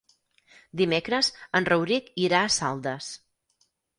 Dimecres 0.79 1.29
en 1.59 1.69
Rauric 1.69 2.09
irà 2.23 2.41
a 2.45 2.49
Saldes. 2.57 3.13